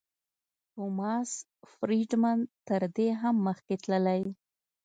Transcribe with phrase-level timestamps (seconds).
[0.73, 1.31] ټوماس
[1.73, 4.23] فریډمن تر دې هم مخکې تللی.